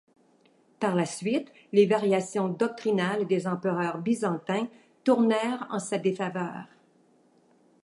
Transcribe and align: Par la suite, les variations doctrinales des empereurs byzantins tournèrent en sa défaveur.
Par 0.79 0.95
la 0.95 1.05
suite, 1.05 1.53
les 1.73 1.85
variations 1.85 2.47
doctrinales 2.49 3.27
des 3.27 3.45
empereurs 3.45 3.99
byzantins 3.99 4.67
tournèrent 5.03 5.67
en 5.69 5.77
sa 5.77 5.99
défaveur. 5.99 6.63